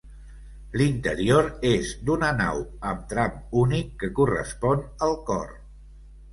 L'interior 0.81 1.49
és 1.73 1.91
d'una 2.07 2.31
nau 2.39 2.65
amb 2.93 3.05
tram 3.13 3.37
únic 3.67 3.95
que 4.03 4.13
correspon 4.23 4.85
al 5.11 5.17
cor. 5.33 5.57